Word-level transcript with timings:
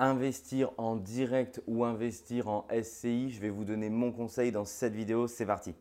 investir 0.00 0.70
en 0.78 0.96
direct 0.96 1.62
ou 1.66 1.84
investir 1.84 2.48
en 2.48 2.66
SCI. 2.70 3.30
Je 3.30 3.40
vais 3.40 3.50
vous 3.50 3.64
donner 3.64 3.90
mon 3.90 4.12
conseil 4.12 4.52
dans 4.52 4.64
cette 4.64 4.94
vidéo. 4.94 5.26
C'est 5.26 5.46
parti. 5.46 5.74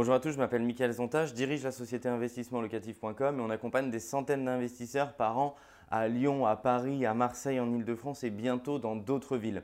Bonjour 0.00 0.14
à 0.14 0.18
tous, 0.18 0.30
je 0.30 0.38
m'appelle 0.38 0.62
Michael 0.62 0.92
Zonta, 0.92 1.26
je 1.26 1.34
dirige 1.34 1.62
la 1.62 1.72
société 1.72 2.08
investissementlocatif.com 2.08 3.38
et 3.38 3.42
on 3.42 3.50
accompagne 3.50 3.90
des 3.90 4.00
centaines 4.00 4.46
d'investisseurs 4.46 5.12
par 5.12 5.38
an 5.38 5.54
à 5.90 6.08
Lyon, 6.08 6.46
à 6.46 6.56
Paris, 6.56 7.04
à 7.04 7.12
Marseille, 7.12 7.60
en 7.60 7.70
Ile-de-France 7.70 8.24
et 8.24 8.30
bientôt 8.30 8.78
dans 8.78 8.96
d'autres 8.96 9.36
villes. 9.36 9.62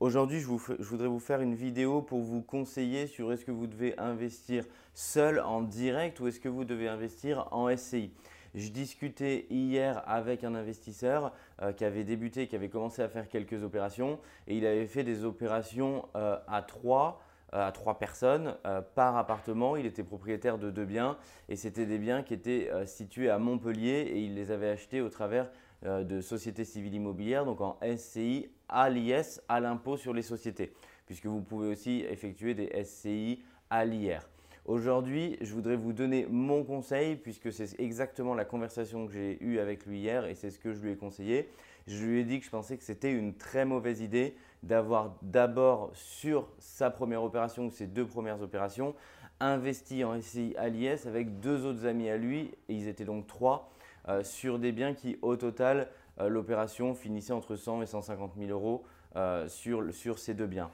Aujourd'hui, 0.00 0.40
je, 0.40 0.46
voudrais 0.46 1.06
vous 1.06 1.20
faire 1.20 1.40
une 1.40 1.54
vidéo 1.54 2.02
pour 2.02 2.18
vous 2.18 2.42
conseiller 2.42 3.06
sur 3.06 3.32
est-ce 3.32 3.44
que 3.44 3.52
vous 3.52 3.68
devez 3.68 3.96
investir 3.96 4.64
seul 4.92 5.38
en 5.38 5.62
direct 5.62 6.18
ou 6.18 6.26
est-ce 6.26 6.40
que 6.40 6.48
vous 6.48 6.64
devez 6.64 6.88
investir 6.88 7.46
en 7.52 7.68
SCI. 7.76 8.10
Je 8.56 8.70
discutais 8.70 9.46
hier 9.50 10.02
avec 10.08 10.42
un 10.42 10.56
investisseur 10.56 11.32
euh, 11.62 11.72
qui 11.72 11.84
avait 11.84 12.02
débuté, 12.02 12.48
qui 12.48 12.56
avait 12.56 12.70
commencé 12.70 13.02
à 13.02 13.08
faire 13.08 13.28
quelques 13.28 13.62
opérations 13.62 14.18
et 14.48 14.56
il 14.56 14.66
avait 14.66 14.88
fait 14.88 15.04
des 15.04 15.24
opérations 15.24 16.08
euh, 16.16 16.38
à 16.48 16.62
trois 16.62 17.20
euh, 17.20 17.25
à 17.64 17.72
trois 17.72 17.98
personnes 17.98 18.54
euh, 18.66 18.80
par 18.80 19.16
appartement. 19.16 19.76
Il 19.76 19.86
était 19.86 20.04
propriétaire 20.04 20.58
de 20.58 20.70
deux 20.70 20.84
biens 20.84 21.16
et 21.48 21.56
c'était 21.56 21.86
des 21.86 21.98
biens 21.98 22.22
qui 22.22 22.34
étaient 22.34 22.70
euh, 22.72 22.86
situés 22.86 23.30
à 23.30 23.38
Montpellier 23.38 24.10
et 24.12 24.20
il 24.20 24.34
les 24.34 24.50
avait 24.50 24.70
achetés 24.70 25.00
au 25.00 25.08
travers 25.08 25.50
de 25.82 26.22
sociétés 26.22 26.64
civiles 26.64 26.94
immobilières, 26.94 27.44
donc 27.44 27.60
en 27.60 27.78
SCI 27.96 28.48
à 28.66 28.88
l'IS, 28.88 29.42
à 29.46 29.60
l'impôt 29.60 29.98
sur 29.98 30.14
les 30.14 30.22
sociétés, 30.22 30.72
puisque 31.04 31.26
vous 31.26 31.42
pouvez 31.42 31.68
aussi 31.68 32.00
effectuer 32.08 32.54
des 32.54 32.82
SCI 32.82 33.42
à 33.68 33.84
l'IR. 33.84 34.26
Aujourd'hui, 34.66 35.36
je 35.42 35.54
voudrais 35.54 35.76
vous 35.76 35.92
donner 35.92 36.26
mon 36.28 36.64
conseil 36.64 37.14
puisque 37.14 37.52
c'est 37.52 37.78
exactement 37.78 38.34
la 38.34 38.44
conversation 38.44 39.06
que 39.06 39.12
j'ai 39.12 39.40
eue 39.40 39.60
avec 39.60 39.86
lui 39.86 40.00
hier 40.00 40.26
et 40.26 40.34
c'est 40.34 40.50
ce 40.50 40.58
que 40.58 40.74
je 40.74 40.80
lui 40.80 40.90
ai 40.90 40.96
conseillé. 40.96 41.48
Je 41.86 42.04
lui 42.04 42.18
ai 42.18 42.24
dit 42.24 42.40
que 42.40 42.44
je 42.44 42.50
pensais 42.50 42.76
que 42.76 42.82
c'était 42.82 43.12
une 43.12 43.34
très 43.34 43.64
mauvaise 43.64 44.00
idée 44.00 44.34
d'avoir 44.64 45.14
d'abord 45.22 45.92
sur 45.94 46.48
sa 46.58 46.90
première 46.90 47.22
opération 47.22 47.66
ou 47.66 47.70
ses 47.70 47.86
deux 47.86 48.06
premières 48.06 48.42
opérations 48.42 48.96
investi 49.38 50.02
en 50.02 50.20
SCI 50.20 50.56
à 50.56 50.68
l'IS 50.68 51.06
avec 51.06 51.38
deux 51.38 51.64
autres 51.64 51.86
amis 51.86 52.08
à 52.08 52.16
lui 52.16 52.50
et 52.68 52.74
ils 52.74 52.88
étaient 52.88 53.04
donc 53.04 53.28
trois 53.28 53.70
euh, 54.08 54.24
sur 54.24 54.58
des 54.58 54.72
biens 54.72 54.94
qui 54.94 55.16
au 55.22 55.36
total 55.36 55.86
euh, 56.18 56.28
l'opération 56.28 56.96
finissait 56.96 57.32
entre 57.32 57.54
100 57.54 57.82
et 57.82 57.86
150 57.86 58.32
000 58.36 58.50
euros 58.50 58.82
euh, 59.14 59.46
sur, 59.46 59.94
sur 59.94 60.18
ces 60.18 60.34
deux 60.34 60.46
biens. 60.46 60.72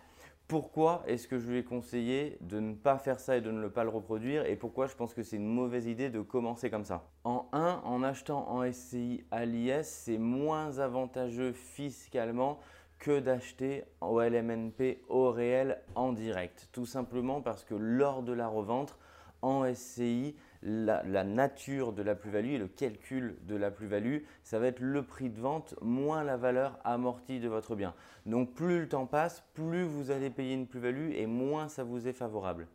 Pourquoi 0.52 1.02
est-ce 1.06 1.28
que 1.28 1.38
je 1.38 1.48
lui 1.48 1.56
ai 1.60 1.64
conseillé 1.64 2.36
de 2.42 2.60
ne 2.60 2.74
pas 2.74 2.98
faire 2.98 3.18
ça 3.20 3.38
et 3.38 3.40
de 3.40 3.50
ne 3.50 3.68
pas 3.68 3.84
le 3.84 3.88
reproduire 3.88 4.44
et 4.44 4.54
pourquoi 4.54 4.86
je 4.86 4.94
pense 4.94 5.14
que 5.14 5.22
c'est 5.22 5.36
une 5.36 5.46
mauvaise 5.46 5.86
idée 5.86 6.10
de 6.10 6.20
commencer 6.20 6.68
comme 6.68 6.84
ça? 6.84 7.08
En 7.24 7.48
1, 7.52 7.80
en 7.86 8.02
achetant 8.02 8.50
en 8.50 8.70
SCI 8.70 9.24
à 9.30 9.46
l'IS, 9.46 9.86
c'est 9.86 10.18
moins 10.18 10.78
avantageux 10.78 11.52
fiscalement 11.52 12.60
que 12.98 13.18
d'acheter 13.18 13.84
au 14.02 14.20
LMNP 14.20 15.00
au 15.08 15.30
réel 15.30 15.80
en 15.94 16.12
direct. 16.12 16.68
Tout 16.70 16.84
simplement 16.84 17.40
parce 17.40 17.64
que 17.64 17.74
lors 17.74 18.22
de 18.22 18.34
la 18.34 18.46
revente, 18.46 18.98
en 19.42 19.64
SCI, 19.74 20.34
la, 20.62 21.24
nature 21.24 21.92
de 21.92 22.02
la 22.02 22.14
plus-value 22.14 22.52
et 22.52 22.58
le 22.58 22.68
calcul 22.68 23.36
de 23.42 23.56
la 23.56 23.70
plus-value, 23.70 24.18
ça 24.44 24.58
va 24.58 24.68
être 24.68 24.80
le 24.80 25.02
prix 25.02 25.28
de 25.28 25.40
vente 25.40 25.74
moins 25.82 26.24
la 26.24 26.36
valeur 26.36 26.78
amortie 26.84 27.40
de 27.40 27.48
votre 27.48 27.74
bien. 27.74 27.94
Donc 28.26 28.54
plus 28.54 28.80
le 28.80 28.88
temps 28.88 29.06
passe, 29.06 29.42
plus 29.54 29.82
vous 29.82 30.10
allez 30.10 30.30
payer 30.30 30.54
une 30.54 30.66
plus-value 30.66 31.12
et 31.12 31.26
moins 31.26 31.68
ça 31.68 31.84
vous 31.84 32.06
est 32.08 32.12
favorable. 32.12 32.68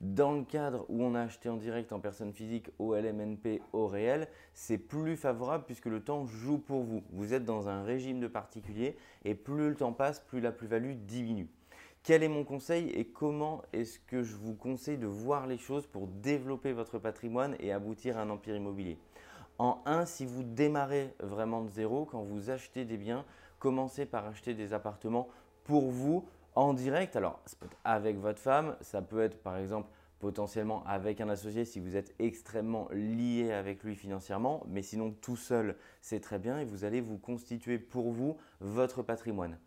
Dans 0.00 0.32
le 0.32 0.44
cadre 0.44 0.86
où 0.88 1.02
on 1.02 1.16
a 1.16 1.22
acheté 1.22 1.48
en 1.48 1.56
direct 1.56 1.92
en 1.92 1.98
personne 1.98 2.32
physique 2.32 2.70
au 2.78 2.94
LMNP 2.94 3.60
au 3.72 3.88
réel, 3.88 4.28
c'est 4.54 4.78
plus 4.78 5.16
favorable 5.16 5.64
puisque 5.66 5.86
le 5.86 6.00
temps 6.00 6.24
joue 6.24 6.58
pour 6.58 6.84
vous. 6.84 7.02
Vous 7.10 7.34
êtes 7.34 7.44
dans 7.44 7.68
un 7.68 7.82
régime 7.82 8.20
de 8.20 8.28
particulier 8.28 8.96
et 9.24 9.34
plus 9.34 9.70
le 9.70 9.74
temps 9.74 9.92
passe, 9.92 10.20
plus 10.20 10.40
la 10.40 10.52
plus-value 10.52 10.92
diminue. 10.92 11.48
Quel 12.02 12.22
est 12.22 12.28
mon 12.28 12.44
conseil 12.44 12.88
et 12.90 13.04
comment 13.04 13.62
est-ce 13.72 13.98
que 13.98 14.22
je 14.22 14.34
vous 14.36 14.54
conseille 14.54 14.96
de 14.96 15.06
voir 15.06 15.46
les 15.46 15.58
choses 15.58 15.86
pour 15.86 16.06
développer 16.06 16.72
votre 16.72 16.98
patrimoine 16.98 17.56
et 17.60 17.72
aboutir 17.72 18.16
à 18.16 18.22
un 18.22 18.30
empire 18.30 18.56
immobilier? 18.56 18.98
En 19.58 19.82
un, 19.86 20.06
si 20.06 20.24
vous 20.24 20.42
démarrez 20.42 21.12
vraiment 21.20 21.62
de 21.62 21.68
zéro, 21.68 22.06
quand 22.06 22.22
vous 22.22 22.50
achetez 22.50 22.84
des 22.84 22.96
biens, 22.96 23.24
commencez 23.58 24.06
par 24.06 24.26
acheter 24.26 24.54
des 24.54 24.72
appartements 24.72 25.28
pour 25.64 25.90
vous 25.90 26.24
en 26.54 26.72
direct. 26.72 27.16
Alors, 27.16 27.40
ça 27.44 27.56
peut 27.60 27.66
être 27.66 27.76
avec 27.84 28.16
votre 28.18 28.40
femme, 28.40 28.76
ça 28.80 29.02
peut 29.02 29.20
être 29.20 29.42
par 29.42 29.56
exemple 29.58 29.88
potentiellement 30.18 30.82
avec 30.86 31.20
un 31.20 31.28
associé 31.28 31.64
si 31.64 31.78
vous 31.78 31.96
êtes 31.96 32.14
extrêmement 32.18 32.88
lié 32.90 33.52
avec 33.52 33.84
lui 33.84 33.94
financièrement, 33.94 34.64
mais 34.68 34.82
sinon 34.82 35.14
tout 35.20 35.36
seul, 35.36 35.76
c'est 36.00 36.20
très 36.20 36.38
bien 36.38 36.58
et 36.58 36.64
vous 36.64 36.84
allez 36.84 37.00
vous 37.00 37.18
constituer 37.18 37.78
pour 37.78 38.10
vous 38.10 38.36
votre 38.60 39.02
patrimoine. 39.02 39.58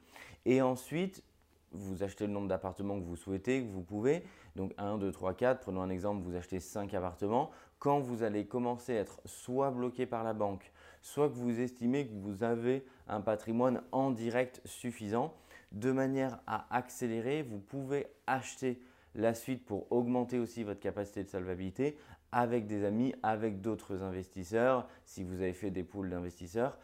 Et 0.46 0.62
ensuite, 0.62 1.24
vous 1.72 2.04
achetez 2.04 2.28
le 2.28 2.34
nombre 2.34 2.48
d'appartements 2.48 3.00
que 3.00 3.06
vous 3.06 3.16
souhaitez, 3.16 3.64
que 3.64 3.72
vous 3.72 3.84
pouvez. 3.84 4.24
Donc 4.56 4.74
1, 4.78 4.98
2, 4.98 5.12
3, 5.12 5.34
4, 5.34 5.60
prenons 5.62 5.82
un 5.82 5.90
exemple, 5.90 6.22
vous 6.24 6.36
achetez 6.36 6.60
5 6.60 6.94
appartements. 6.94 7.52
Quand 7.80 8.00
vous 8.00 8.24
allez 8.24 8.46
commencer 8.46 8.98
à 8.98 9.02
être 9.02 9.22
soit 9.26 9.72
bloqué 9.72 10.06
par 10.06 10.24
la 10.24 10.34
banque, 10.34 10.72
soit 11.02 11.30
que 11.30 11.36
vous 11.36 11.60
estimez 11.60 12.08
que 12.08 12.14
vous 12.14 12.44
avez 12.44 12.86
un 13.08 13.22
patrimoine 13.22 13.82
en 13.92 14.12
direct 14.12 14.62
suffisant, 14.66 15.34
de 15.72 15.92
manière 15.92 16.40
à 16.48 16.68
accélérer, 16.76 17.44
vous 17.44 17.60
pouvez 17.60 18.08
acheter 18.28 18.82
la 19.16 19.34
suite 19.34 19.66
pour 19.66 19.92
augmenter 19.92 20.40
aussi 20.40 20.64
votre 20.64 20.80
capacité 20.80 21.24
de 21.24 21.30
solvabilité 21.30 21.98
avec 22.32 22.66
des 22.66 22.86
amis, 22.86 23.14
avec 23.24 23.62
d'autres 23.62 24.04
investisseurs, 24.04 24.88
si 25.06 25.24
vous 25.24 25.36
avez 25.36 25.54
fait 25.54 25.72
des 25.72 25.84
pools 25.84 26.10
d'investisseurs. 26.10 26.78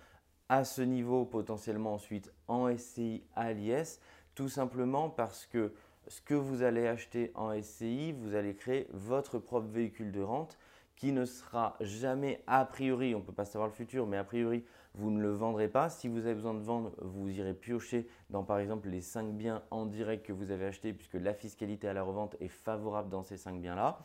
À 0.49 0.63
ce 0.63 0.81
niveau, 0.81 1.25
potentiellement 1.25 1.93
ensuite 1.93 2.31
en 2.47 2.75
SCI 2.75 3.23
à 3.35 3.53
l'IS, 3.53 3.99
tout 4.37 4.49
simplement 4.49 5.09
parce 5.09 5.47
que 5.47 5.73
ce 6.07 6.21
que 6.21 6.35
vous 6.35 6.61
allez 6.61 6.85
acheter 6.85 7.31
en 7.33 7.59
SCI, 7.59 8.11
vous 8.11 8.35
allez 8.35 8.53
créer 8.53 8.85
votre 8.93 9.39
propre 9.39 9.67
véhicule 9.67 10.11
de 10.11 10.21
rente 10.21 10.59
qui 10.97 11.11
ne 11.11 11.25
sera 11.25 11.77
jamais 11.79 12.43
a 12.47 12.65
priori, 12.65 13.15
on 13.15 13.19
ne 13.19 13.23
peut 13.23 13.31
pas 13.31 13.45
savoir 13.45 13.69
le 13.69 13.73
futur, 13.73 14.07
mais 14.07 14.17
a 14.17 14.23
priori, 14.23 14.65
vous 14.95 15.11
ne 15.11 15.21
le 15.21 15.31
vendrez 15.31 15.67
pas. 15.67 15.89
Si 15.89 16.07
vous 16.07 16.25
avez 16.25 16.33
besoin 16.33 16.55
de 16.55 16.59
vendre, 16.59 16.91
vous 16.99 17.29
irez 17.29 17.53
piocher 17.53 18.07
dans 18.31 18.43
par 18.43 18.57
exemple 18.57 18.89
les 18.89 19.01
5 19.01 19.33
biens 19.33 19.61
en 19.69 19.85
direct 19.85 20.25
que 20.25 20.33
vous 20.33 20.49
avez 20.49 20.65
achetés 20.65 20.93
puisque 20.93 21.13
la 21.13 21.35
fiscalité 21.35 21.87
à 21.87 21.93
la 21.93 22.01
revente 22.01 22.35
est 22.39 22.47
favorable 22.47 23.09
dans 23.09 23.23
ces 23.23 23.37
5 23.37 23.61
biens-là. 23.61 23.99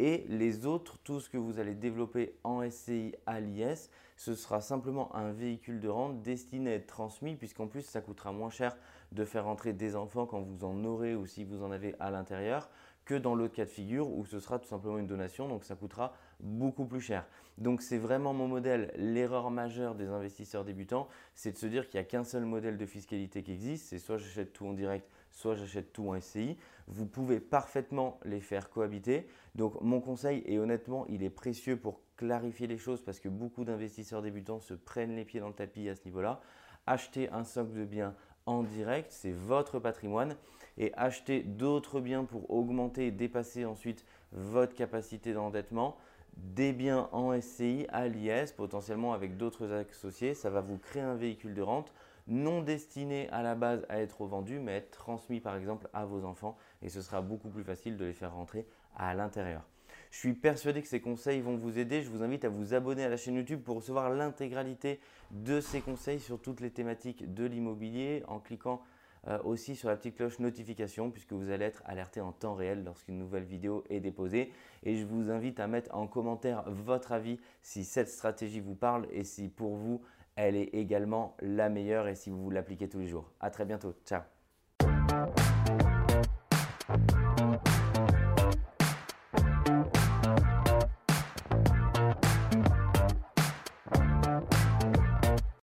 Et 0.00 0.24
les 0.28 0.66
autres, 0.66 0.98
tout 1.04 1.20
ce 1.20 1.30
que 1.30 1.36
vous 1.36 1.60
allez 1.60 1.74
développer 1.74 2.34
en 2.42 2.68
SCI 2.68 3.14
à 3.26 3.38
l'IS, 3.38 3.90
ce 4.16 4.34
sera 4.34 4.60
simplement 4.60 5.14
un 5.14 5.30
véhicule 5.30 5.78
de 5.78 5.88
rente 5.88 6.20
destiné 6.20 6.72
à 6.72 6.74
être 6.74 6.88
transmis, 6.88 7.36
puisqu'en 7.36 7.68
plus, 7.68 7.82
ça 7.82 8.00
coûtera 8.00 8.32
moins 8.32 8.50
cher 8.50 8.76
de 9.12 9.24
faire 9.24 9.46
entrer 9.46 9.72
des 9.72 9.94
enfants 9.94 10.26
quand 10.26 10.40
vous 10.40 10.64
en 10.64 10.84
aurez 10.84 11.14
ou 11.14 11.26
si 11.26 11.44
vous 11.44 11.62
en 11.62 11.70
avez 11.70 11.94
à 12.00 12.10
l'intérieur, 12.10 12.68
que 13.04 13.14
dans 13.14 13.34
l'autre 13.34 13.54
cas 13.54 13.64
de 13.64 13.70
figure 13.70 14.10
où 14.10 14.24
ce 14.24 14.40
sera 14.40 14.58
tout 14.58 14.68
simplement 14.68 14.98
une 14.98 15.06
donation, 15.06 15.48
donc 15.48 15.64
ça 15.64 15.74
coûtera 15.74 16.14
beaucoup 16.40 16.86
plus 16.86 17.00
cher. 17.00 17.26
Donc 17.58 17.82
c'est 17.82 17.98
vraiment 17.98 18.32
mon 18.32 18.48
modèle. 18.48 18.92
L'erreur 18.96 19.50
majeure 19.50 19.94
des 19.94 20.06
investisseurs 20.06 20.64
débutants, 20.64 21.08
c'est 21.34 21.52
de 21.52 21.56
se 21.56 21.66
dire 21.66 21.88
qu'il 21.88 22.00
n'y 22.00 22.06
a 22.06 22.08
qu'un 22.08 22.24
seul 22.24 22.44
modèle 22.44 22.78
de 22.78 22.86
fiscalité 22.86 23.42
qui 23.42 23.52
existe, 23.52 23.88
c'est 23.88 23.98
soit 23.98 24.18
j'achète 24.18 24.52
tout 24.52 24.66
en 24.66 24.72
direct, 24.72 25.08
soit 25.30 25.54
j'achète 25.54 25.92
tout 25.92 26.08
en 26.08 26.20
SCI. 26.20 26.56
Vous 26.86 27.06
pouvez 27.06 27.40
parfaitement 27.40 28.18
les 28.24 28.40
faire 28.40 28.70
cohabiter. 28.70 29.26
Donc 29.54 29.80
mon 29.80 30.00
conseil, 30.00 30.42
et 30.46 30.58
honnêtement, 30.58 31.06
il 31.08 31.22
est 31.22 31.30
précieux 31.30 31.76
pour 31.76 32.00
clarifier 32.16 32.66
les 32.66 32.78
choses 32.78 33.02
parce 33.02 33.20
que 33.20 33.28
beaucoup 33.28 33.64
d'investisseurs 33.64 34.22
débutants 34.22 34.60
se 34.60 34.74
prennent 34.74 35.16
les 35.16 35.24
pieds 35.24 35.40
dans 35.40 35.48
le 35.48 35.54
tapis 35.54 35.88
à 35.88 35.94
ce 35.94 36.04
niveau-là. 36.04 36.40
Acheter 36.86 37.30
un 37.30 37.44
socle 37.44 37.72
de 37.72 37.84
biens 37.84 38.14
en 38.46 38.62
direct, 38.62 39.10
c'est 39.10 39.32
votre 39.32 39.78
patrimoine. 39.78 40.36
Et 40.76 40.92
acheter 40.94 41.42
d'autres 41.42 42.00
biens 42.00 42.24
pour 42.24 42.50
augmenter 42.50 43.06
et 43.06 43.10
dépasser 43.12 43.64
ensuite 43.64 44.04
votre 44.32 44.74
capacité 44.74 45.32
d'endettement, 45.32 45.96
des 46.36 46.72
biens 46.72 47.08
en 47.12 47.40
SCI 47.40 47.86
à 47.90 48.08
l'IS, 48.08 48.50
potentiellement 48.50 49.12
avec 49.12 49.36
d'autres 49.36 49.70
associés, 49.72 50.34
ça 50.34 50.50
va 50.50 50.60
vous 50.60 50.78
créer 50.78 51.02
un 51.02 51.14
véhicule 51.14 51.54
de 51.54 51.62
rente 51.62 51.92
non 52.26 52.62
destinés 52.62 53.28
à 53.30 53.42
la 53.42 53.54
base 53.54 53.84
à 53.88 54.00
être 54.00 54.24
vendus, 54.26 54.58
mais 54.58 54.76
être 54.76 54.90
transmis 54.90 55.40
par 55.40 55.56
exemple 55.56 55.88
à 55.92 56.04
vos 56.04 56.24
enfants, 56.24 56.56
et 56.82 56.88
ce 56.88 57.02
sera 57.02 57.22
beaucoup 57.22 57.48
plus 57.48 57.64
facile 57.64 57.96
de 57.96 58.04
les 58.04 58.12
faire 58.12 58.34
rentrer 58.34 58.66
à 58.96 59.14
l'intérieur. 59.14 59.62
Je 60.10 60.18
suis 60.20 60.34
persuadé 60.34 60.80
que 60.80 60.86
ces 60.86 61.00
conseils 61.00 61.40
vont 61.40 61.56
vous 61.56 61.76
aider. 61.76 62.02
Je 62.02 62.08
vous 62.08 62.22
invite 62.22 62.44
à 62.44 62.48
vous 62.48 62.72
abonner 62.72 63.02
à 63.02 63.08
la 63.08 63.16
chaîne 63.16 63.34
YouTube 63.34 63.62
pour 63.62 63.76
recevoir 63.76 64.10
l'intégralité 64.10 65.00
de 65.32 65.60
ces 65.60 65.80
conseils 65.80 66.20
sur 66.20 66.40
toutes 66.40 66.60
les 66.60 66.70
thématiques 66.70 67.34
de 67.34 67.44
l'immobilier 67.44 68.22
en 68.28 68.38
cliquant 68.38 68.80
euh, 69.26 69.38
aussi 69.42 69.74
sur 69.74 69.88
la 69.88 69.96
petite 69.96 70.16
cloche 70.16 70.38
notification 70.38 71.10
puisque 71.10 71.32
vous 71.32 71.50
allez 71.50 71.64
être 71.64 71.82
alerté 71.86 72.20
en 72.20 72.30
temps 72.30 72.54
réel 72.54 72.84
lorsqu'une 72.84 73.18
nouvelle 73.18 73.42
vidéo 73.42 73.82
est 73.90 74.00
déposée. 74.00 74.52
Et 74.84 74.96
je 74.96 75.04
vous 75.04 75.30
invite 75.30 75.58
à 75.58 75.66
mettre 75.66 75.92
en 75.94 76.06
commentaire 76.06 76.62
votre 76.68 77.10
avis 77.10 77.40
si 77.62 77.84
cette 77.84 78.08
stratégie 78.08 78.60
vous 78.60 78.76
parle 78.76 79.08
et 79.10 79.24
si 79.24 79.48
pour 79.48 79.74
vous 79.74 80.00
elle 80.36 80.56
est 80.56 80.74
également 80.74 81.36
la 81.40 81.68
meilleure 81.68 82.08
et 82.08 82.14
si 82.14 82.30
vous 82.30 82.50
l'appliquez 82.50 82.88
tous 82.88 82.98
les 83.00 83.08
jours. 83.08 83.32
À 83.40 83.50
très 83.50 83.64
bientôt. 83.64 83.94
Ciao. 84.04 84.22